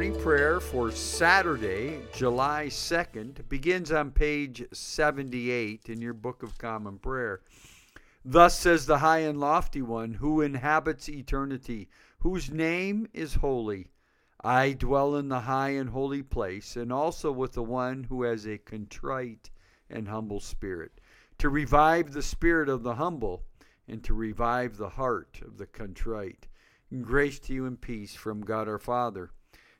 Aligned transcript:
morning. 0.00 0.22
Prayer 0.22 0.60
for 0.60 0.90
Saturday, 0.90 2.00
July 2.14 2.68
2nd, 2.68 3.46
begins 3.50 3.92
on 3.92 4.10
page 4.10 4.64
78 4.72 5.90
in 5.90 6.00
your 6.00 6.14
Book 6.14 6.42
of 6.42 6.56
Common 6.56 6.98
Prayer. 6.98 7.42
Thus 8.24 8.58
says 8.58 8.86
the 8.86 9.00
high 9.00 9.18
and 9.18 9.38
lofty 9.38 9.82
one 9.82 10.14
who 10.14 10.40
inhabits 10.40 11.10
eternity, 11.10 11.90
whose 12.20 12.50
name 12.50 13.08
is 13.12 13.34
holy. 13.34 13.88
I 14.42 14.72
dwell 14.72 15.16
in 15.16 15.28
the 15.28 15.40
high 15.40 15.70
and 15.70 15.90
holy 15.90 16.22
place, 16.22 16.76
and 16.76 16.90
also 16.90 17.30
with 17.30 17.52
the 17.52 17.62
one 17.62 18.04
who 18.04 18.22
has 18.22 18.46
a 18.46 18.56
contrite 18.56 19.50
and 19.90 20.08
humble 20.08 20.40
spirit, 20.40 20.98
to 21.36 21.50
revive 21.50 22.14
the 22.14 22.22
spirit 22.22 22.70
of 22.70 22.82
the 22.82 22.94
humble, 22.94 23.42
and 23.86 24.02
to 24.04 24.14
revive 24.14 24.78
the 24.78 24.88
heart 24.88 25.42
of 25.44 25.58
the 25.58 25.66
contrite. 25.66 26.48
Grace 27.02 27.38
to 27.40 27.52
you 27.52 27.66
and 27.66 27.78
peace 27.78 28.14
from 28.14 28.40
God 28.40 28.66
our 28.66 28.78
Father 28.78 29.30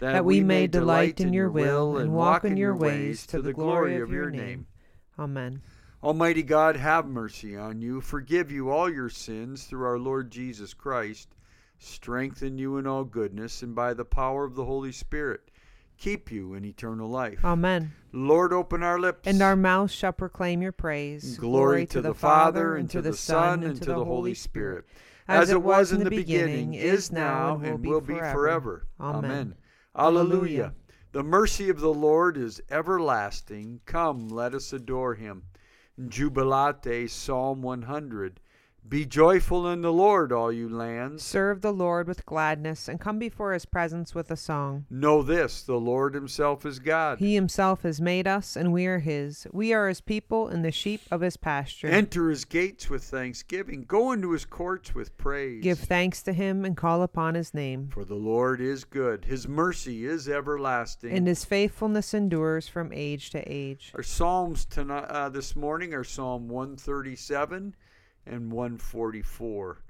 that 0.00 0.24
we 0.24 0.40
may 0.40 0.66
delight 0.66 1.20
in 1.20 1.32
your 1.32 1.50
will 1.50 1.98
and 1.98 2.12
walk 2.12 2.44
in 2.44 2.56
your 2.56 2.76
ways 2.76 3.26
to 3.28 3.40
the 3.40 3.52
glory 3.52 4.00
of 4.00 4.10
your 4.10 4.30
name. 4.30 4.66
Amen. 5.18 5.62
Almighty 6.02 6.42
God, 6.42 6.76
have 6.76 7.06
mercy 7.06 7.56
on 7.56 7.80
you, 7.80 8.02
forgive 8.02 8.52
you 8.52 8.70
all 8.70 8.92
your 8.92 9.08
sins 9.08 9.64
through 9.64 9.86
our 9.86 9.98
Lord 9.98 10.30
Jesus 10.30 10.74
Christ, 10.74 11.28
strengthen 11.78 12.58
you 12.58 12.76
in 12.76 12.86
all 12.86 13.04
goodness, 13.04 13.62
and 13.62 13.74
by 13.74 13.94
the 13.94 14.04
power 14.04 14.44
of 14.44 14.54
the 14.54 14.66
Holy 14.66 14.92
Spirit, 14.92 15.40
keep 15.96 16.30
you 16.30 16.52
in 16.52 16.64
eternal 16.66 17.08
life. 17.08 17.42
Amen. 17.42 17.92
Lord, 18.12 18.52
open 18.52 18.82
our 18.82 18.98
lips. 18.98 19.26
And 19.26 19.40
our 19.40 19.56
mouths 19.56 19.94
shall 19.94 20.12
proclaim 20.12 20.60
your 20.60 20.72
praise. 20.72 21.38
Glory 21.38 21.86
to 21.86 22.02
the 22.02 22.12
Father, 22.12 22.76
and 22.76 22.90
to 22.90 23.00
the 23.00 23.14
Son, 23.14 23.62
and 23.62 23.80
to 23.80 23.86
the 23.86 24.04
Holy 24.04 24.34
Spirit, 24.34 24.84
as 25.26 25.48
it 25.48 25.62
was 25.62 25.90
in 25.90 26.04
the 26.04 26.10
beginning, 26.10 26.74
is 26.74 27.10
now, 27.10 27.60
and 27.64 27.86
will 27.86 28.02
be 28.02 28.18
forever. 28.18 28.86
Amen. 29.00 29.54
Alleluia. 29.96 30.74
The 31.12 31.22
mercy 31.22 31.68
of 31.68 31.78
the 31.78 31.94
Lord 31.94 32.36
is 32.36 32.60
everlasting. 32.68 33.80
Come, 33.86 34.28
let 34.28 34.52
us 34.52 34.72
adore 34.72 35.14
him. 35.14 35.44
Jubilate, 36.08 37.08
Psalm 37.08 37.62
100. 37.62 38.40
Be 38.86 39.06
joyful 39.06 39.66
in 39.70 39.80
the 39.80 39.92
Lord, 39.92 40.30
all 40.30 40.52
you 40.52 40.68
lands. 40.68 41.24
Serve 41.24 41.62
the 41.62 41.72
Lord 41.72 42.06
with 42.06 42.26
gladness, 42.26 42.86
and 42.86 43.00
come 43.00 43.18
before 43.18 43.54
his 43.54 43.64
presence 43.64 44.14
with 44.14 44.30
a 44.30 44.36
song. 44.36 44.84
Know 44.90 45.22
this 45.22 45.62
the 45.62 45.80
Lord 45.80 46.14
himself 46.14 46.66
is 46.66 46.78
God. 46.80 47.18
He 47.18 47.34
himself 47.34 47.82
has 47.82 47.98
made 47.98 48.26
us, 48.26 48.56
and 48.56 48.74
we 48.74 48.84
are 48.84 48.98
his. 48.98 49.46
We 49.52 49.72
are 49.72 49.88
his 49.88 50.02
people 50.02 50.48
and 50.48 50.62
the 50.62 50.70
sheep 50.70 51.00
of 51.10 51.22
his 51.22 51.38
pasture. 51.38 51.86
Enter 51.86 52.28
his 52.28 52.44
gates 52.44 52.90
with 52.90 53.02
thanksgiving, 53.02 53.84
go 53.88 54.12
into 54.12 54.32
his 54.32 54.44
courts 54.44 54.94
with 54.94 55.16
praise. 55.16 55.62
Give 55.62 55.78
thanks 55.78 56.22
to 56.24 56.34
him 56.34 56.66
and 56.66 56.76
call 56.76 57.02
upon 57.02 57.36
his 57.36 57.54
name. 57.54 57.88
For 57.88 58.04
the 58.04 58.14
Lord 58.14 58.60
is 58.60 58.84
good, 58.84 59.24
his 59.24 59.48
mercy 59.48 60.04
is 60.04 60.28
everlasting. 60.28 61.10
And 61.10 61.26
his 61.26 61.46
faithfulness 61.46 62.12
endures 62.12 62.68
from 62.68 62.92
age 62.92 63.30
to 63.30 63.40
age. 63.50 63.92
Our 63.94 64.02
Psalms 64.02 64.66
tonight, 64.66 65.06
uh, 65.08 65.30
this 65.30 65.56
morning 65.56 65.94
are 65.94 66.04
Psalm 66.04 66.50
137 66.50 67.74
and 68.26 68.52
144. 68.52 69.80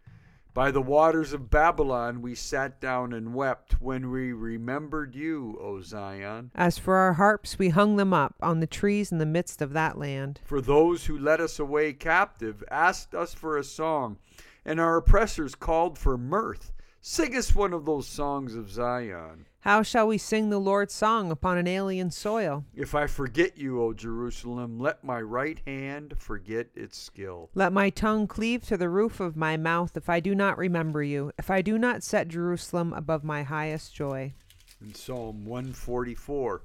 By 0.54 0.70
the 0.70 0.80
waters 0.80 1.32
of 1.32 1.50
Babylon 1.50 2.22
we 2.22 2.36
sat 2.36 2.80
down 2.80 3.12
and 3.12 3.34
wept 3.34 3.80
when 3.80 4.10
we 4.12 4.32
remembered 4.32 5.16
you, 5.16 5.58
O 5.60 5.80
Zion. 5.80 6.52
As 6.54 6.78
for 6.78 6.94
our 6.94 7.14
harps, 7.14 7.58
we 7.58 7.70
hung 7.70 7.96
them 7.96 8.14
up 8.14 8.36
on 8.40 8.60
the 8.60 8.68
trees 8.68 9.10
in 9.10 9.18
the 9.18 9.26
midst 9.26 9.60
of 9.60 9.72
that 9.72 9.98
land. 9.98 10.38
For 10.44 10.60
those 10.60 11.06
who 11.06 11.18
led 11.18 11.40
us 11.40 11.58
away 11.58 11.92
captive 11.92 12.62
asked 12.70 13.16
us 13.16 13.34
for 13.34 13.58
a 13.58 13.64
song, 13.64 14.18
and 14.64 14.78
our 14.78 14.96
oppressors 14.96 15.56
called 15.56 15.98
for 15.98 16.16
mirth. 16.16 16.70
Sing 17.06 17.36
us 17.36 17.54
one 17.54 17.74
of 17.74 17.84
those 17.84 18.08
songs 18.08 18.54
of 18.54 18.70
Zion. 18.70 19.44
How 19.60 19.82
shall 19.82 20.06
we 20.06 20.16
sing 20.16 20.48
the 20.48 20.58
Lord's 20.58 20.94
song 20.94 21.30
upon 21.30 21.58
an 21.58 21.66
alien 21.66 22.10
soil? 22.10 22.64
If 22.74 22.94
I 22.94 23.08
forget 23.08 23.58
you, 23.58 23.82
O 23.82 23.92
Jerusalem, 23.92 24.80
let 24.80 25.04
my 25.04 25.20
right 25.20 25.60
hand 25.66 26.14
forget 26.16 26.68
its 26.74 26.96
skill. 26.96 27.50
Let 27.52 27.74
my 27.74 27.90
tongue 27.90 28.26
cleave 28.26 28.64
to 28.68 28.78
the 28.78 28.88
roof 28.88 29.20
of 29.20 29.36
my 29.36 29.58
mouth 29.58 29.98
if 29.98 30.08
I 30.08 30.18
do 30.18 30.34
not 30.34 30.56
remember 30.56 31.02
you, 31.02 31.30
if 31.36 31.50
I 31.50 31.60
do 31.60 31.76
not 31.76 32.02
set 32.02 32.28
Jerusalem 32.28 32.94
above 32.94 33.22
my 33.22 33.42
highest 33.42 33.94
joy. 33.94 34.32
In 34.80 34.94
Psalm 34.94 35.44
144 35.44 36.62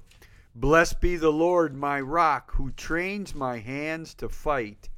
Blessed 0.54 1.02
be 1.02 1.16
the 1.16 1.30
Lord, 1.30 1.76
my 1.76 2.00
rock, 2.00 2.54
who 2.54 2.70
trains 2.70 3.34
my 3.34 3.58
hands 3.58 4.14
to 4.14 4.30
fight 4.30 4.88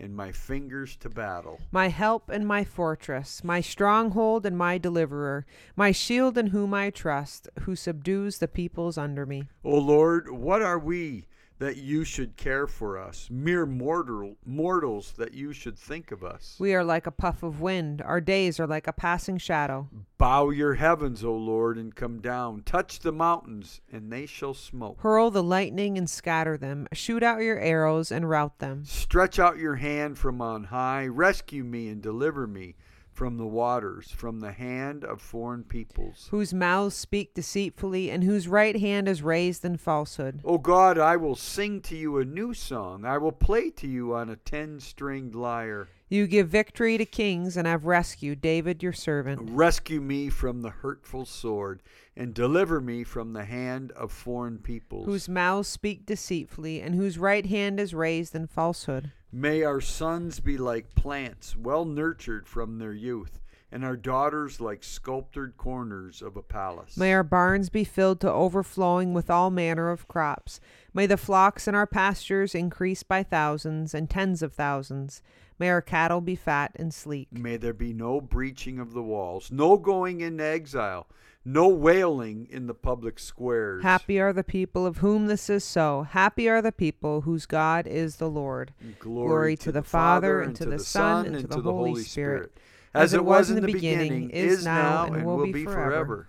and 0.00 0.16
my 0.16 0.32
fingers 0.32 0.96
to 0.96 1.08
battle. 1.08 1.60
My 1.70 1.88
help 1.88 2.28
and 2.28 2.46
my 2.46 2.64
fortress, 2.64 3.44
my 3.44 3.60
stronghold 3.60 4.46
and 4.46 4.56
my 4.56 4.78
deliverer, 4.78 5.46
my 5.76 5.92
shield 5.92 6.36
in 6.36 6.48
whom 6.48 6.74
I 6.74 6.90
trust, 6.90 7.48
who 7.60 7.76
subdues 7.76 8.38
the 8.38 8.48
peoples 8.48 8.98
under 8.98 9.26
me. 9.26 9.48
O 9.64 9.76
Lord, 9.76 10.30
what 10.30 10.62
are 10.62 10.78
we 10.78 11.26
that 11.60 11.76
you 11.76 12.04
should 12.04 12.36
care 12.36 12.66
for 12.66 12.98
us, 12.98 13.28
mere 13.30 13.66
mortal, 13.66 14.34
mortals 14.44 15.12
that 15.18 15.34
you 15.34 15.52
should 15.52 15.78
think 15.78 16.10
of 16.10 16.24
us? 16.24 16.56
We 16.58 16.74
are 16.74 16.82
like 16.82 17.06
a 17.06 17.10
puff 17.10 17.42
of 17.42 17.60
wind, 17.60 18.02
our 18.02 18.20
days 18.20 18.58
are 18.58 18.66
like 18.66 18.86
a 18.86 18.92
passing 18.92 19.36
shadow. 19.36 19.86
Bow 20.16 20.50
your 20.50 20.74
heavens, 20.74 21.22
O 21.22 21.34
Lord, 21.34 21.76
and 21.76 21.94
come 21.94 22.20
down. 22.20 22.62
Touch 22.62 23.00
the 23.00 23.12
mountains, 23.12 23.82
and 23.92 24.10
they 24.10 24.24
shall 24.26 24.54
smoke. 24.54 25.00
Hurl 25.00 25.30
the 25.30 25.42
lightning 25.42 25.98
and 25.98 26.08
scatter 26.08 26.56
them. 26.56 26.88
Shoot 26.92 27.22
out 27.22 27.42
your 27.42 27.58
arrows 27.58 28.10
and 28.10 28.28
rout 28.28 28.58
them. 28.58 28.84
Stretch 28.86 29.38
out 29.38 29.58
your 29.58 29.76
hand 29.76 30.18
from 30.18 30.40
on 30.40 30.64
high. 30.64 31.06
Rescue 31.06 31.62
me 31.62 31.88
and 31.88 32.02
deliver 32.02 32.46
me 32.46 32.74
from 33.20 33.36
the 33.36 33.46
waters, 33.46 34.10
from 34.10 34.40
the 34.40 34.52
hand 34.52 35.04
of 35.04 35.20
foreign 35.20 35.62
peoples. 35.62 36.28
Whose 36.30 36.54
mouths 36.54 36.94
speak 36.94 37.34
deceitfully, 37.34 38.10
and 38.10 38.24
whose 38.24 38.48
right 38.48 38.80
hand 38.80 39.06
is 39.10 39.22
raised 39.22 39.62
in 39.62 39.76
falsehood. 39.76 40.40
O 40.42 40.56
God, 40.56 40.96
I 40.96 41.16
will 41.16 41.36
sing 41.36 41.82
to 41.82 41.94
you 41.94 42.16
a 42.16 42.24
new 42.24 42.54
song. 42.54 43.04
I 43.04 43.18
will 43.18 43.30
play 43.30 43.68
to 43.72 43.86
you 43.86 44.14
on 44.14 44.30
a 44.30 44.36
ten 44.36 44.80
stringed 44.80 45.34
lyre. 45.34 45.88
You 46.08 46.26
give 46.26 46.48
victory 46.48 46.96
to 46.96 47.04
kings 47.04 47.58
and 47.58 47.66
have 47.66 47.84
rescued 47.84 48.40
David 48.40 48.82
your 48.82 48.94
servant. 48.94 49.50
Rescue 49.50 50.00
me 50.00 50.30
from 50.30 50.62
the 50.62 50.70
hurtful 50.70 51.26
sword, 51.26 51.82
and 52.16 52.32
deliver 52.32 52.80
me 52.80 53.04
from 53.04 53.34
the 53.34 53.44
hand 53.44 53.92
of 53.92 54.12
foreign 54.12 54.56
peoples. 54.56 55.04
Whose 55.04 55.28
mouths 55.28 55.68
speak 55.68 56.06
deceitfully, 56.06 56.80
and 56.80 56.94
whose 56.94 57.18
right 57.18 57.44
hand 57.44 57.78
is 57.78 57.92
raised 57.92 58.34
in 58.34 58.46
falsehood. 58.46 59.12
May 59.32 59.62
our 59.62 59.80
sons 59.80 60.40
be 60.40 60.58
like 60.58 60.96
plants, 60.96 61.54
well 61.56 61.84
nurtured 61.84 62.48
from 62.48 62.78
their 62.78 62.92
youth, 62.92 63.40
and 63.70 63.84
our 63.84 63.96
daughters 63.96 64.60
like 64.60 64.82
sculptured 64.82 65.56
corners 65.56 66.20
of 66.20 66.36
a 66.36 66.42
palace. 66.42 66.96
May 66.96 67.14
our 67.14 67.22
barns 67.22 67.68
be 67.68 67.84
filled 67.84 68.20
to 68.22 68.32
overflowing 68.32 69.14
with 69.14 69.30
all 69.30 69.50
manner 69.50 69.90
of 69.90 70.08
crops. 70.08 70.58
May 70.92 71.06
the 71.06 71.16
flocks 71.16 71.68
in 71.68 71.74
our 71.74 71.86
pastures 71.86 72.54
increase 72.54 73.02
by 73.02 73.22
thousands 73.22 73.94
and 73.94 74.10
tens 74.10 74.42
of 74.42 74.52
thousands. 74.52 75.22
May 75.58 75.68
our 75.68 75.82
cattle 75.82 76.20
be 76.20 76.36
fat 76.36 76.72
and 76.76 76.92
sleek. 76.92 77.28
May 77.30 77.56
there 77.58 77.74
be 77.74 77.92
no 77.92 78.20
breaching 78.20 78.78
of 78.78 78.92
the 78.92 79.02
walls, 79.02 79.52
no 79.52 79.76
going 79.76 80.20
into 80.22 80.42
exile, 80.42 81.06
no 81.44 81.68
wailing 81.68 82.48
in 82.50 82.66
the 82.66 82.74
public 82.74 83.18
squares. 83.18 83.82
Happy 83.82 84.18
are 84.18 84.32
the 84.32 84.42
people 84.42 84.86
of 84.86 84.98
whom 84.98 85.26
this 85.26 85.50
is 85.50 85.62
so. 85.62 86.06
Happy 86.10 86.48
are 86.48 86.62
the 86.62 86.72
people 86.72 87.20
whose 87.20 87.46
God 87.46 87.86
is 87.86 88.16
the 88.16 88.30
Lord. 88.30 88.72
Glory, 88.98 89.28
Glory 89.28 89.56
to 89.58 89.70
the 89.70 89.82
Father, 89.82 90.40
and 90.40 90.56
to 90.56 90.64
the 90.64 90.78
Son, 90.78 91.26
and 91.26 91.50
to 91.50 91.60
the 91.60 91.72
Holy 91.72 92.02
Spirit, 92.02 92.52
as 92.94 93.14
it 93.14 93.24
was 93.24 93.50
in 93.50 93.56
the 93.56 93.72
beginning, 93.72 94.30
is 94.30 94.64
now, 94.64 95.04
and 95.04 95.24
will 95.24 95.44
be 95.44 95.64
forever. 95.64 96.28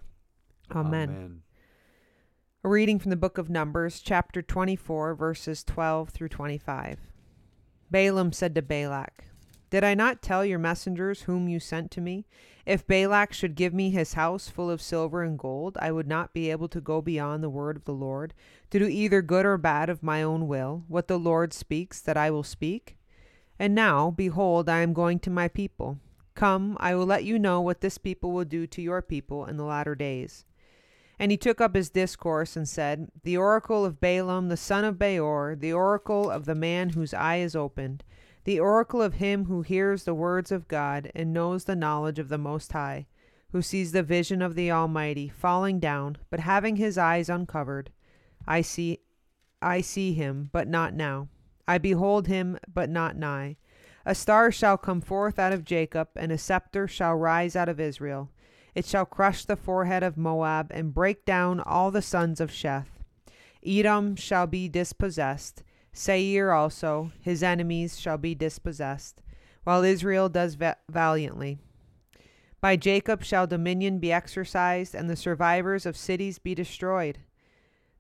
Amen. 0.71 1.41
A 2.63 2.69
reading 2.69 2.99
from 2.99 3.09
the 3.09 3.15
book 3.15 3.39
of 3.39 3.49
Numbers, 3.49 4.01
chapter 4.01 4.43
24, 4.43 5.15
verses 5.15 5.63
12 5.63 6.09
through 6.09 6.29
25. 6.29 6.99
Balaam 7.89 8.31
said 8.31 8.53
to 8.53 8.61
Balak, 8.61 9.25
Did 9.71 9.83
I 9.83 9.95
not 9.95 10.21
tell 10.21 10.45
your 10.45 10.59
messengers 10.59 11.23
whom 11.23 11.49
you 11.49 11.59
sent 11.59 11.89
to 11.89 12.01
me? 12.01 12.27
If 12.63 12.85
Balak 12.85 13.33
should 13.33 13.55
give 13.55 13.73
me 13.73 13.89
his 13.89 14.13
house 14.13 14.47
full 14.47 14.69
of 14.69 14.79
silver 14.79 15.23
and 15.23 15.39
gold, 15.39 15.75
I 15.81 15.91
would 15.91 16.07
not 16.07 16.35
be 16.35 16.51
able 16.51 16.67
to 16.67 16.79
go 16.79 17.01
beyond 17.01 17.43
the 17.43 17.49
word 17.49 17.77
of 17.77 17.85
the 17.85 17.95
Lord, 17.95 18.31
to 18.69 18.77
do 18.77 18.85
either 18.85 19.23
good 19.23 19.47
or 19.47 19.57
bad 19.57 19.89
of 19.89 20.03
my 20.03 20.21
own 20.21 20.47
will, 20.47 20.83
what 20.87 21.07
the 21.07 21.17
Lord 21.17 21.53
speaks 21.53 21.99
that 22.01 22.15
I 22.15 22.29
will 22.29 22.43
speak? 22.43 22.95
And 23.57 23.73
now, 23.73 24.11
behold, 24.11 24.69
I 24.69 24.81
am 24.81 24.93
going 24.93 25.17
to 25.21 25.31
my 25.31 25.47
people. 25.47 25.97
Come, 26.35 26.77
I 26.79 26.93
will 26.93 27.07
let 27.07 27.23
you 27.23 27.39
know 27.39 27.59
what 27.59 27.81
this 27.81 27.97
people 27.97 28.31
will 28.31 28.45
do 28.45 28.67
to 28.67 28.83
your 28.83 29.01
people 29.01 29.47
in 29.47 29.57
the 29.57 29.65
latter 29.65 29.95
days. 29.95 30.45
And 31.21 31.29
he 31.29 31.37
took 31.37 31.61
up 31.61 31.75
his 31.75 31.91
discourse 31.91 32.55
and 32.55 32.67
said, 32.67 33.11
The 33.21 33.37
oracle 33.37 33.85
of 33.85 34.01
Balaam 34.01 34.49
the 34.49 34.57
son 34.57 34.83
of 34.83 34.97
Beor, 34.97 35.55
the 35.55 35.71
oracle 35.71 36.31
of 36.31 36.45
the 36.45 36.55
man 36.55 36.89
whose 36.89 37.13
eye 37.13 37.35
is 37.35 37.55
opened, 37.55 38.03
the 38.43 38.59
oracle 38.59 39.03
of 39.03 39.13
him 39.13 39.45
who 39.45 39.61
hears 39.61 40.03
the 40.03 40.15
words 40.15 40.51
of 40.51 40.67
God 40.67 41.11
and 41.13 41.31
knows 41.31 41.65
the 41.65 41.75
knowledge 41.75 42.17
of 42.17 42.29
the 42.29 42.39
Most 42.39 42.71
High, 42.71 43.05
who 43.51 43.61
sees 43.61 43.91
the 43.91 44.01
vision 44.01 44.41
of 44.41 44.55
the 44.55 44.71
Almighty 44.71 45.29
falling 45.29 45.79
down, 45.79 46.17
but 46.31 46.39
having 46.39 46.77
his 46.77 46.97
eyes 46.97 47.29
uncovered. 47.29 47.91
I 48.47 48.61
see 48.61 49.01
I 49.61 49.81
see 49.81 50.13
him, 50.13 50.49
but 50.51 50.67
not 50.67 50.95
now. 50.95 51.27
I 51.67 51.77
behold 51.77 52.25
him, 52.25 52.57
but 52.67 52.89
not 52.89 53.15
nigh. 53.15 53.57
A 54.07 54.15
star 54.15 54.51
shall 54.51 54.75
come 54.75 55.01
forth 55.01 55.37
out 55.37 55.53
of 55.53 55.65
Jacob, 55.65 56.09
and 56.15 56.31
a 56.31 56.39
scepter 56.39 56.87
shall 56.87 57.13
rise 57.13 57.55
out 57.55 57.69
of 57.69 57.79
Israel. 57.79 58.31
It 58.73 58.85
shall 58.85 59.05
crush 59.05 59.45
the 59.45 59.55
forehead 59.55 60.03
of 60.03 60.17
Moab, 60.17 60.71
and 60.71 60.93
break 60.93 61.25
down 61.25 61.59
all 61.59 61.91
the 61.91 62.01
sons 62.01 62.39
of 62.39 62.51
Sheth. 62.51 62.87
Edom 63.65 64.15
shall 64.15 64.47
be 64.47 64.69
dispossessed, 64.69 65.63
Seir 65.93 66.51
also, 66.51 67.11
his 67.19 67.43
enemies, 67.43 67.99
shall 67.99 68.17
be 68.17 68.33
dispossessed, 68.33 69.21
while 69.63 69.83
Israel 69.83 70.29
does 70.29 70.55
va- 70.55 70.77
valiantly. 70.89 71.59
By 72.61 72.77
Jacob 72.77 73.23
shall 73.23 73.47
dominion 73.47 73.99
be 73.99 74.11
exercised, 74.11 74.95
and 74.95 75.09
the 75.09 75.15
survivors 75.15 75.85
of 75.85 75.97
cities 75.97 76.39
be 76.39 76.55
destroyed. 76.55 77.19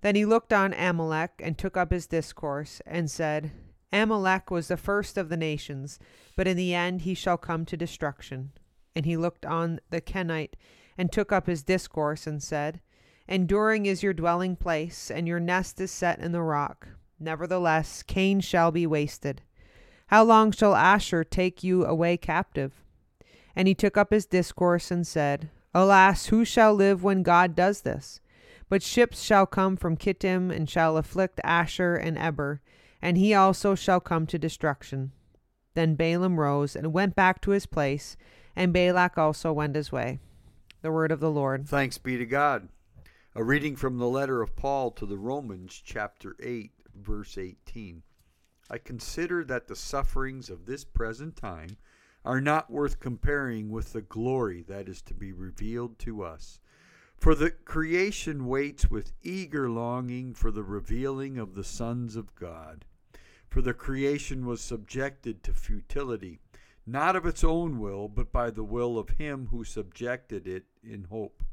Then 0.01 0.15
he 0.15 0.25
looked 0.25 0.53
on 0.53 0.73
Amalek, 0.73 1.31
and 1.39 1.57
took 1.57 1.75
up 1.75 1.91
his 1.91 2.07
discourse, 2.07 2.81
and 2.85 3.11
said, 3.11 3.51
Amalek 3.91 4.49
was 4.49 4.69
the 4.69 4.77
first 4.77 5.17
of 5.17 5.27
the 5.27 5.37
nations, 5.37 5.99
but 6.37 6.47
in 6.47 6.55
the 6.55 6.73
end 6.73 7.01
he 7.01 7.13
shall 7.13 7.37
come 7.37 7.65
to 7.65 7.75
destruction. 7.75 8.51
And 8.95 9.05
he 9.05 9.17
looked 9.17 9.45
on 9.45 9.79
the 9.89 10.01
Kenite, 10.01 10.55
and 10.97 11.11
took 11.11 11.31
up 11.31 11.47
his 11.47 11.63
discourse, 11.63 12.27
and 12.27 12.43
said, 12.43 12.81
Enduring 13.27 13.85
is 13.85 14.03
your 14.03 14.13
dwelling 14.13 14.55
place, 14.55 15.09
and 15.09 15.27
your 15.27 15.39
nest 15.39 15.79
is 15.79 15.91
set 15.91 16.19
in 16.19 16.31
the 16.31 16.41
rock. 16.41 16.89
Nevertheless, 17.19 18.03
Cain 18.03 18.39
shall 18.41 18.71
be 18.71 18.85
wasted. 18.85 19.41
How 20.07 20.23
long 20.23 20.51
shall 20.51 20.73
Asshur 20.73 21.23
take 21.29 21.63
you 21.63 21.85
away 21.85 22.17
captive? 22.17 22.83
And 23.55 23.67
he 23.67 23.73
took 23.73 23.95
up 23.95 24.11
his 24.11 24.25
discourse, 24.25 24.91
and 24.91 25.07
said, 25.07 25.49
Alas, 25.73 26.25
who 26.25 26.43
shall 26.43 26.73
live 26.73 27.03
when 27.03 27.23
God 27.23 27.55
does 27.55 27.81
this? 27.81 28.19
But 28.67 28.83
ships 28.83 29.21
shall 29.21 29.45
come 29.45 29.77
from 29.77 29.95
Kittim, 29.95 30.51
and 30.51 30.69
shall 30.69 30.97
afflict 30.97 31.39
Asshur 31.45 31.95
and 31.95 32.17
Eber, 32.17 32.61
and 33.01 33.17
he 33.17 33.33
also 33.33 33.75
shall 33.75 33.99
come 33.99 34.27
to 34.27 34.37
destruction. 34.37 35.11
Then 35.73 35.95
Balaam 35.95 36.39
rose 36.39 36.75
and 36.75 36.93
went 36.93 37.15
back 37.15 37.39
to 37.41 37.51
his 37.51 37.65
place, 37.65 38.17
and 38.55 38.73
Balak 38.73 39.17
also 39.17 39.51
went 39.53 39.75
his 39.75 39.91
way. 39.91 40.19
The 40.81 40.91
word 40.91 41.11
of 41.11 41.19
the 41.19 41.31
Lord. 41.31 41.67
Thanks 41.67 41.97
be 41.97 42.17
to 42.17 42.25
God. 42.25 42.69
A 43.35 43.43
reading 43.43 43.75
from 43.75 43.97
the 43.97 44.07
letter 44.07 44.41
of 44.41 44.55
Paul 44.55 44.91
to 44.91 45.05
the 45.05 45.17
Romans, 45.17 45.81
chapter 45.83 46.35
8, 46.41 46.71
verse 46.95 47.37
18. 47.37 48.03
I 48.69 48.77
consider 48.77 49.43
that 49.45 49.67
the 49.67 49.75
sufferings 49.75 50.49
of 50.49 50.65
this 50.65 50.83
present 50.83 51.35
time 51.35 51.77
are 52.23 52.41
not 52.41 52.69
worth 52.69 52.99
comparing 52.99 53.69
with 53.69 53.93
the 53.93 54.01
glory 54.01 54.63
that 54.67 54.87
is 54.87 55.01
to 55.03 55.13
be 55.13 55.31
revealed 55.31 55.97
to 55.99 56.23
us. 56.23 56.59
For 57.17 57.35
the 57.35 57.51
creation 57.51 58.47
waits 58.47 58.89
with 58.89 59.13
eager 59.21 59.69
longing 59.69 60.33
for 60.33 60.51
the 60.51 60.63
revealing 60.63 61.37
of 61.37 61.53
the 61.53 61.63
sons 61.63 62.15
of 62.15 62.35
God. 62.35 62.85
For 63.47 63.61
the 63.61 63.73
creation 63.73 64.45
was 64.45 64.61
subjected 64.61 65.43
to 65.43 65.53
futility 65.53 66.39
not 66.85 67.15
of 67.15 67.25
its 67.25 67.43
own 67.43 67.79
will, 67.79 68.07
but 68.07 68.31
by 68.31 68.49
the 68.49 68.63
will 68.63 68.97
of 68.97 69.09
him 69.09 69.47
who 69.51 69.63
subjected 69.63 70.47
it 70.47 70.65
in 70.83 71.05
hope. 71.05 71.43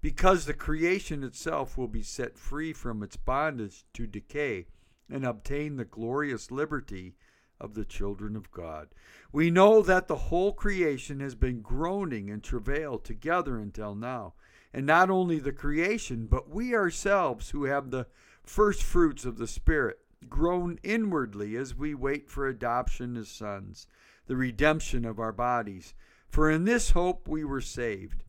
Because 0.00 0.44
the 0.44 0.54
creation 0.54 1.24
itself 1.24 1.78
will 1.78 1.88
be 1.88 2.02
set 2.02 2.38
free 2.38 2.72
from 2.72 3.02
its 3.02 3.16
bondage 3.16 3.84
to 3.94 4.06
decay 4.06 4.66
and 5.08 5.24
obtain 5.24 5.76
the 5.76 5.84
glorious 5.84 6.50
liberty 6.50 7.14
of 7.60 7.74
the 7.74 7.84
children 7.84 8.36
of 8.36 8.50
God. 8.50 8.88
We 9.32 9.50
know 9.50 9.80
that 9.82 10.08
the 10.08 10.16
whole 10.16 10.52
creation 10.52 11.20
has 11.20 11.34
been 11.34 11.62
groaning 11.62 12.28
and 12.30 12.42
travail 12.42 12.98
together 12.98 13.58
until 13.58 13.94
now. 13.94 14.34
And 14.72 14.84
not 14.84 15.08
only 15.08 15.38
the 15.38 15.52
creation, 15.52 16.26
but 16.26 16.50
we 16.50 16.74
ourselves 16.74 17.50
who 17.50 17.64
have 17.64 17.90
the 17.90 18.06
first 18.42 18.82
fruits 18.82 19.24
of 19.24 19.38
the 19.38 19.46
Spirit 19.46 19.98
groan 20.28 20.78
inwardly 20.82 21.56
as 21.56 21.74
we 21.74 21.94
wait 21.94 22.28
for 22.28 22.46
adoption 22.46 23.16
as 23.16 23.28
sons 23.28 23.86
the 24.26 24.36
redemption 24.36 25.04
of 25.04 25.18
our 25.18 25.32
bodies. 25.32 25.94
For 26.28 26.50
in 26.50 26.64
this 26.64 26.90
hope 26.90 27.28
we 27.28 27.44
were 27.44 27.60
saved. 27.60 28.24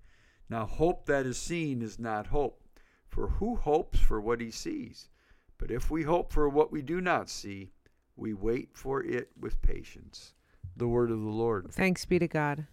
Now, 0.50 0.66
hope 0.66 1.06
that 1.08 1.26
is 1.26 1.38
seen 1.38 1.82
is 1.82 1.98
not 1.98 2.28
hope, 2.28 2.62
for 3.08 3.28
who 3.28 3.56
hopes 3.56 4.00
for 4.00 4.22
what 4.22 4.42
he 4.42 4.52
sees? 4.52 5.10
But 5.58 5.72
if 5.72 5.90
we 5.90 6.04
hope 6.04 6.32
for 6.32 6.48
what 6.48 6.72
we 6.72 6.82
do 6.82 7.02
not 7.02 7.30
see, 7.30 7.72
we 8.16 8.34
wait 8.34 8.70
for 8.74 9.04
it 9.04 9.30
with 9.40 9.62
patience. 9.62 10.34
The 10.78 10.88
word 10.88 11.10
of 11.10 11.20
the 11.20 11.30
Lord. 11.30 11.72
Thanks 11.72 12.06
be 12.06 12.20
to 12.20 12.28
God. 12.28 12.68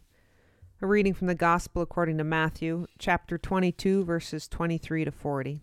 A 0.83 0.87
reading 0.87 1.15
from 1.15 1.29
the 1.29 1.35
Gospel 1.35 1.81
according 1.81 2.19
to 2.19 2.25
Matthew, 2.25 2.87
chapter 2.99 3.39
22, 3.39 4.05
verses 4.05 4.49
23 4.49 5.05
to 5.05 5.13
40. 5.13 5.61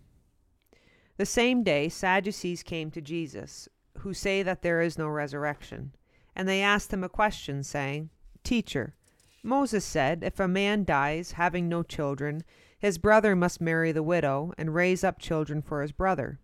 The 1.18 1.26
same 1.26 1.62
day, 1.62 1.90
Sadducees 1.90 2.62
came 2.62 2.90
to 2.92 3.02
Jesus, 3.02 3.68
who 3.98 4.14
say 4.14 4.42
that 4.42 4.62
there 4.62 4.80
is 4.80 4.96
no 4.96 5.06
resurrection. 5.08 5.92
And 6.34 6.48
they 6.48 6.62
asked 6.62 6.92
him 6.92 7.04
a 7.04 7.08
question, 7.08 7.62
saying, 7.62 8.10
Teacher, 8.44 8.94
Moses 9.42 9.84
said, 9.84 10.22
If 10.22 10.38
a 10.38 10.48
man 10.48 10.84
dies, 10.84 11.32
having 11.32 11.68
no 11.68 11.82
children, 11.82 12.44
his 12.78 12.98
brother 12.98 13.34
must 13.36 13.60
marry 13.60 13.92
the 13.92 14.02
widow, 14.02 14.52
and 14.56 14.74
raise 14.74 15.04
up 15.04 15.18
children 15.18 15.60
for 15.62 15.82
his 15.82 15.92
brother. 15.92 16.38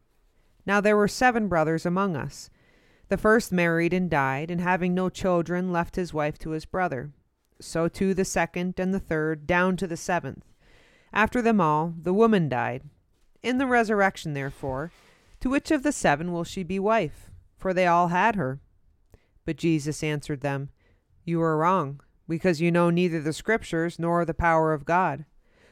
Now 0.67 0.81
there 0.81 0.97
were 0.97 1.09
seven 1.09 1.49
brothers 1.49 1.87
among 1.87 2.17
us. 2.17 2.51
The 3.09 3.17
first 3.17 3.53
married 3.53 3.93
and 3.93 4.11
died, 4.11 4.51
and 4.51 4.61
having 4.61 4.95
no 4.95 5.09
children, 5.09 5.73
left 5.73 5.97
his 5.97 6.13
wife 6.13 6.39
to 6.41 6.51
his 6.51 6.65
brother. 6.65 7.13
So 7.61 7.89
too 7.89 8.15
the 8.15 8.25
second 8.25 8.79
and 8.79 8.93
the 8.93 9.01
third, 9.01 9.47
down 9.47 9.77
to 9.79 9.87
the 9.87 9.97
seventh. 9.97 10.45
After 11.13 11.41
them 11.41 11.61
all, 11.61 11.95
the 11.97 12.13
woman 12.13 12.49
died. 12.49 12.83
In 13.43 13.59
the 13.59 13.67
resurrection, 13.67 14.35
therefore, 14.35 14.91
to 15.41 15.49
which 15.49 15.71
of 15.71 15.83
the 15.83 15.93
seven 15.93 16.33
will 16.33 16.45
she 16.45 16.63
be 16.63 16.79
wife? 16.79 17.31
For 17.57 17.73
they 17.73 17.87
all 17.87 18.09
had 18.09 18.35
her. 18.37 18.61
But 19.47 19.57
Jesus 19.57 20.03
answered 20.03 20.43
them, 20.43 20.69
You 21.25 21.41
are 21.41 21.57
wrong, 21.57 22.01
because 22.29 22.61
you 22.61 22.71
know 22.71 22.91
neither 22.91 23.23
the 23.23 23.33
Scriptures 23.33 23.99
nor 23.99 24.27
the 24.27 24.35
power 24.35 24.75
of 24.75 24.85
God. 24.85 25.25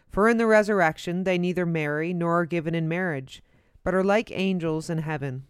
For 0.08 0.28
in 0.28 0.38
the 0.38 0.46
resurrection 0.46 1.24
they 1.24 1.36
neither 1.36 1.66
marry 1.66 2.14
nor 2.14 2.40
are 2.40 2.46
given 2.46 2.74
in 2.74 2.88
marriage, 2.88 3.42
but 3.82 3.94
are 3.94 4.04
like 4.04 4.30
angels 4.30 4.88
in 4.88 4.98
heaven. 4.98 5.44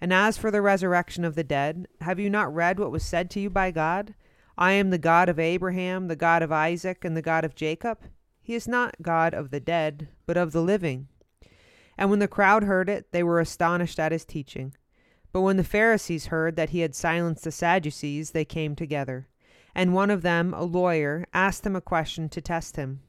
And 0.00 0.12
as 0.12 0.36
for 0.36 0.50
the 0.50 0.60
resurrection 0.60 1.24
of 1.24 1.34
the 1.34 1.42
dead, 1.42 1.88
have 2.02 2.20
you 2.20 2.28
not 2.28 2.54
read 2.54 2.78
what 2.78 2.90
was 2.90 3.02
said 3.02 3.30
to 3.30 3.40
you 3.40 3.48
by 3.48 3.70
God? 3.70 4.14
I 4.58 4.72
am 4.72 4.90
the 4.90 4.98
God 4.98 5.30
of 5.30 5.38
Abraham, 5.38 6.08
the 6.08 6.16
God 6.16 6.42
of 6.42 6.52
Isaac, 6.52 7.04
and 7.04 7.16
the 7.16 7.22
God 7.22 7.44
of 7.44 7.54
Jacob. 7.54 8.00
He 8.42 8.54
is 8.54 8.68
not 8.68 9.00
God 9.00 9.32
of 9.32 9.50
the 9.50 9.60
dead, 9.60 10.08
but 10.26 10.36
of 10.36 10.52
the 10.52 10.62
living. 10.62 11.08
And 11.96 12.10
when 12.10 12.18
the 12.18 12.28
crowd 12.28 12.64
heard 12.64 12.90
it, 12.90 13.12
they 13.12 13.22
were 13.22 13.40
astonished 13.40 13.98
at 13.98 14.12
his 14.12 14.26
teaching. 14.26 14.74
But 15.36 15.42
when 15.42 15.58
the 15.58 15.64
Pharisees 15.64 16.28
heard 16.28 16.56
that 16.56 16.70
he 16.70 16.80
had 16.80 16.94
silenced 16.94 17.44
the 17.44 17.52
Sadducees, 17.52 18.30
they 18.30 18.46
came 18.46 18.74
together. 18.74 19.28
And 19.74 19.92
one 19.92 20.10
of 20.10 20.22
them, 20.22 20.54
a 20.54 20.64
lawyer, 20.64 21.26
asked 21.34 21.66
him 21.66 21.76
a 21.76 21.82
question 21.82 22.30
to 22.30 22.40
test 22.40 22.76
him 22.76 23.02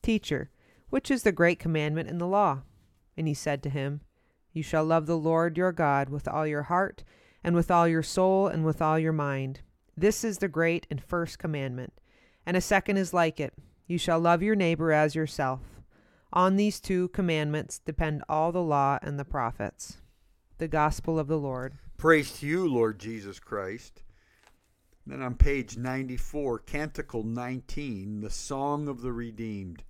Teacher, 0.00 0.50
which 0.88 1.10
is 1.10 1.24
the 1.24 1.30
great 1.30 1.58
commandment 1.58 2.08
in 2.08 2.16
the 2.16 2.26
law? 2.26 2.62
And 3.18 3.28
he 3.28 3.34
said 3.34 3.62
to 3.64 3.68
him, 3.68 4.00
You 4.54 4.62
shall 4.62 4.82
love 4.82 5.04
the 5.04 5.18
Lord 5.18 5.58
your 5.58 5.72
God 5.72 6.08
with 6.08 6.26
all 6.26 6.46
your 6.46 6.62
heart, 6.62 7.04
and 7.44 7.54
with 7.54 7.70
all 7.70 7.86
your 7.86 8.02
soul, 8.02 8.46
and 8.46 8.64
with 8.64 8.80
all 8.80 8.98
your 8.98 9.12
mind. 9.12 9.60
This 9.94 10.24
is 10.24 10.38
the 10.38 10.48
great 10.48 10.86
and 10.90 11.04
first 11.04 11.38
commandment. 11.38 11.92
And 12.46 12.56
a 12.56 12.62
second 12.62 12.96
is 12.96 13.12
like 13.12 13.38
it 13.40 13.52
You 13.86 13.98
shall 13.98 14.20
love 14.20 14.42
your 14.42 14.56
neighbor 14.56 14.90
as 14.90 15.14
yourself. 15.14 15.60
On 16.32 16.56
these 16.56 16.80
two 16.80 17.08
commandments 17.08 17.78
depend 17.78 18.24
all 18.26 18.52
the 18.52 18.62
law 18.62 18.98
and 19.02 19.18
the 19.18 19.26
prophets 19.26 19.98
the 20.58 20.68
gospel 20.68 21.20
of 21.20 21.28
the 21.28 21.38
Lord. 21.38 21.74
Praise 21.96 22.38
to 22.38 22.46
you, 22.46 22.66
Lord 22.66 22.98
Jesus 22.98 23.38
Christ. 23.38 24.02
Then 25.06 25.22
on 25.22 25.36
page 25.36 25.76
94, 25.76 26.58
Canticle 26.60 27.22
19, 27.22 28.20
the 28.20 28.30
Song 28.30 28.88
of 28.88 29.00
the 29.00 29.12
Redeemed. 29.12 29.84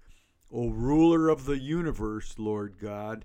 O 0.53 0.69
ruler 0.69 1.31
of 1.31 1.47
the 1.47 1.59
universe, 1.59 2.35
Lord 2.39 2.77
God, 2.81 3.25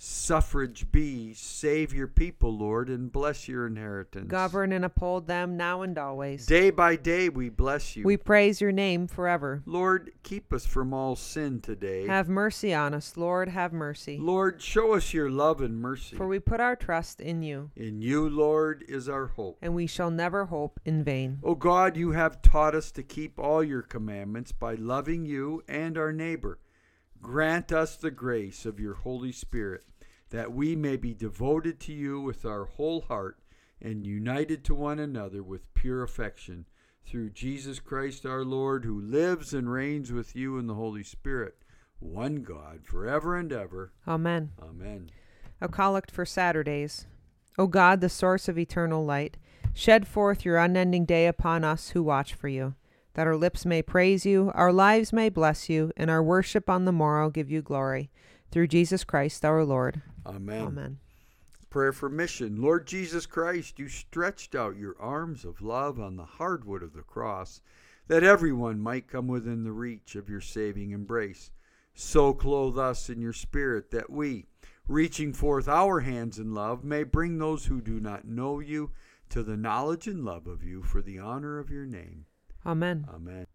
Suffrage 0.00 0.92
B, 0.92 1.34
save 1.34 1.92
your 1.92 2.06
people, 2.06 2.56
Lord, 2.56 2.88
and 2.88 3.10
bless 3.10 3.48
your 3.48 3.66
inheritance. 3.66 4.28
Govern 4.28 4.70
and 4.70 4.84
uphold 4.84 5.26
them 5.26 5.56
now 5.56 5.82
and 5.82 5.98
always. 5.98 6.46
Day 6.46 6.70
by 6.70 6.94
day 6.94 7.28
we 7.28 7.48
bless 7.48 7.96
you. 7.96 8.04
We 8.04 8.16
praise 8.16 8.60
your 8.60 8.70
name 8.70 9.08
forever. 9.08 9.60
Lord, 9.66 10.12
keep 10.22 10.52
us 10.52 10.64
from 10.64 10.94
all 10.94 11.16
sin 11.16 11.60
today. 11.60 12.06
Have 12.06 12.28
mercy 12.28 12.72
on 12.72 12.94
us, 12.94 13.16
Lord, 13.16 13.48
have 13.48 13.72
mercy. 13.72 14.18
Lord, 14.20 14.62
show 14.62 14.94
us 14.94 15.12
your 15.12 15.30
love 15.30 15.60
and 15.60 15.80
mercy. 15.80 16.16
For 16.16 16.28
we 16.28 16.38
put 16.38 16.60
our 16.60 16.76
trust 16.76 17.20
in 17.20 17.42
you. 17.42 17.72
In 17.74 18.00
you, 18.00 18.28
Lord, 18.28 18.84
is 18.88 19.08
our 19.08 19.26
hope. 19.26 19.58
And 19.60 19.74
we 19.74 19.88
shall 19.88 20.12
never 20.12 20.44
hope 20.44 20.78
in 20.84 21.02
vain. 21.02 21.40
O 21.42 21.56
God, 21.56 21.96
you 21.96 22.12
have 22.12 22.40
taught 22.40 22.76
us 22.76 22.92
to 22.92 23.02
keep 23.02 23.36
all 23.36 23.64
your 23.64 23.82
commandments 23.82 24.52
by 24.52 24.74
loving 24.74 25.24
you 25.24 25.64
and 25.66 25.98
our 25.98 26.12
neighbor. 26.12 26.60
Grant 27.20 27.72
us 27.72 27.96
the 27.96 28.10
grace 28.10 28.64
of 28.64 28.78
your 28.78 28.94
Holy 28.94 29.32
Spirit, 29.32 29.84
that 30.30 30.52
we 30.52 30.76
may 30.76 30.96
be 30.96 31.14
devoted 31.14 31.80
to 31.80 31.92
you 31.92 32.20
with 32.20 32.44
our 32.44 32.64
whole 32.64 33.02
heart 33.02 33.38
and 33.80 34.06
united 34.06 34.64
to 34.64 34.74
one 34.74 34.98
another 34.98 35.42
with 35.42 35.72
pure 35.74 36.02
affection. 36.02 36.66
Through 37.04 37.30
Jesus 37.30 37.80
Christ 37.80 38.26
our 38.26 38.44
Lord, 38.44 38.84
who 38.84 39.00
lives 39.00 39.54
and 39.54 39.70
reigns 39.70 40.12
with 40.12 40.36
you 40.36 40.58
in 40.58 40.66
the 40.66 40.74
Holy 40.74 41.02
Spirit, 41.02 41.56
one 41.98 42.42
God, 42.42 42.80
forever 42.84 43.36
and 43.36 43.52
ever. 43.52 43.92
Amen. 44.06 44.52
Amen. 44.62 45.10
A 45.60 45.68
collect 45.68 46.10
for 46.10 46.24
Saturdays. 46.24 47.06
O 47.58 47.66
God, 47.66 48.00
the 48.00 48.08
source 48.08 48.48
of 48.48 48.58
eternal 48.58 49.04
light, 49.04 49.36
shed 49.74 50.06
forth 50.06 50.44
your 50.44 50.58
unending 50.58 51.04
day 51.04 51.26
upon 51.26 51.64
us 51.64 51.90
who 51.90 52.02
watch 52.02 52.34
for 52.34 52.48
you 52.48 52.74
that 53.18 53.26
our 53.26 53.36
lips 53.36 53.66
may 53.66 53.82
praise 53.82 54.24
you, 54.24 54.52
our 54.54 54.72
lives 54.72 55.12
may 55.12 55.28
bless 55.28 55.68
you, 55.68 55.90
and 55.96 56.08
our 56.08 56.22
worship 56.22 56.70
on 56.70 56.84
the 56.84 56.92
morrow 56.92 57.30
give 57.30 57.50
you 57.50 57.60
glory. 57.60 58.12
Through 58.52 58.68
Jesus 58.68 59.02
Christ 59.02 59.44
our 59.44 59.64
Lord. 59.64 60.02
Amen. 60.24 60.66
Amen. 60.68 60.98
Prayer 61.68 61.92
for 61.92 62.08
mission. 62.08 62.62
Lord 62.62 62.86
Jesus 62.86 63.26
Christ, 63.26 63.80
you 63.80 63.88
stretched 63.88 64.54
out 64.54 64.76
your 64.76 64.94
arms 65.00 65.44
of 65.44 65.60
love 65.60 65.98
on 65.98 66.14
the 66.14 66.24
hardwood 66.24 66.80
of 66.80 66.92
the 66.92 67.02
cross, 67.02 67.60
that 68.06 68.22
everyone 68.22 68.78
might 68.78 69.08
come 69.08 69.26
within 69.26 69.64
the 69.64 69.72
reach 69.72 70.14
of 70.14 70.28
your 70.28 70.40
saving 70.40 70.92
embrace. 70.92 71.50
So 71.94 72.32
clothe 72.32 72.78
us 72.78 73.10
in 73.10 73.20
your 73.20 73.32
spirit 73.32 73.90
that 73.90 74.10
we, 74.10 74.46
reaching 74.86 75.32
forth 75.32 75.66
our 75.66 75.98
hands 75.98 76.38
in 76.38 76.54
love, 76.54 76.84
may 76.84 77.02
bring 77.02 77.38
those 77.38 77.66
who 77.66 77.80
do 77.80 77.98
not 77.98 78.28
know 78.28 78.60
you 78.60 78.92
to 79.30 79.42
the 79.42 79.56
knowledge 79.56 80.06
and 80.06 80.24
love 80.24 80.46
of 80.46 80.62
you 80.62 80.84
for 80.84 81.02
the 81.02 81.18
honor 81.18 81.58
of 81.58 81.68
your 81.68 81.84
name. 81.84 82.26
Amen. 82.66 83.06
Amen. 83.12 83.46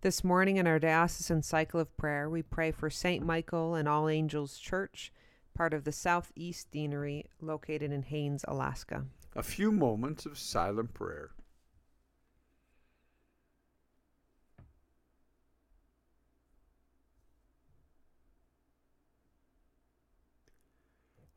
This 0.00 0.22
morning 0.22 0.58
in 0.58 0.66
our 0.66 0.78
diocesan 0.78 1.42
cycle 1.42 1.80
of 1.80 1.96
prayer, 1.96 2.30
we 2.30 2.42
pray 2.42 2.70
for 2.70 2.88
St. 2.88 3.24
Michael 3.24 3.74
and 3.74 3.88
All 3.88 4.08
Angels 4.08 4.58
Church, 4.58 5.12
part 5.54 5.74
of 5.74 5.84
the 5.84 5.92
Southeast 5.92 6.70
Deanery 6.70 7.24
located 7.40 7.90
in 7.90 8.02
Haines, 8.02 8.44
Alaska. 8.46 9.06
A 9.34 9.42
few 9.42 9.72
moments 9.72 10.24
of 10.24 10.38
silent 10.38 10.94
prayer. 10.94 11.30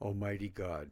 Almighty 0.01 0.49
God, 0.49 0.91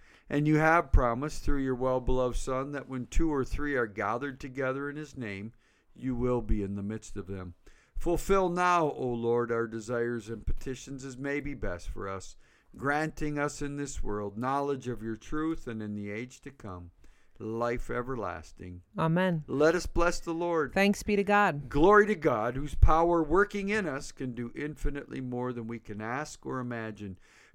And 0.31 0.47
you 0.47 0.59
have 0.59 0.93
promised 0.93 1.43
through 1.43 1.61
your 1.61 1.75
well 1.75 1.99
beloved 1.99 2.37
Son 2.37 2.71
that 2.71 2.87
when 2.87 3.05
two 3.07 3.29
or 3.29 3.43
three 3.43 3.75
are 3.75 3.85
gathered 3.85 4.39
together 4.39 4.89
in 4.89 4.95
his 4.95 5.17
name, 5.17 5.51
you 5.93 6.15
will 6.15 6.41
be 6.41 6.63
in 6.63 6.75
the 6.75 6.81
midst 6.81 7.17
of 7.17 7.27
them. 7.27 7.53
Fulfill 7.97 8.47
now, 8.47 8.91
O 8.91 9.07
Lord, 9.07 9.51
our 9.51 9.67
desires 9.67 10.29
and 10.29 10.47
petitions 10.47 11.03
as 11.03 11.17
may 11.17 11.41
be 11.41 11.53
best 11.53 11.89
for 11.89 12.07
us, 12.07 12.37
granting 12.77 13.37
us 13.37 13.61
in 13.61 13.75
this 13.75 14.01
world 14.01 14.37
knowledge 14.37 14.87
of 14.87 15.03
your 15.03 15.17
truth 15.17 15.67
and 15.67 15.83
in 15.83 15.95
the 15.95 16.09
age 16.09 16.39
to 16.43 16.49
come 16.49 16.91
life 17.37 17.89
everlasting. 17.89 18.81
Amen. 18.97 19.43
Let 19.47 19.75
us 19.75 19.85
bless 19.85 20.21
the 20.21 20.31
Lord. 20.31 20.73
Thanks 20.73 21.03
be 21.03 21.17
to 21.17 21.23
God. 21.25 21.67
Glory 21.67 22.07
to 22.07 22.15
God, 22.15 22.55
whose 22.55 22.75
power 22.75 23.21
working 23.21 23.67
in 23.67 23.85
us 23.85 24.13
can 24.13 24.33
do 24.33 24.51
infinitely 24.55 25.19
more 25.19 25.51
than 25.51 25.67
we 25.67 25.79
can 25.79 25.99
ask 25.99 26.45
or 26.45 26.59
imagine. 26.59 27.17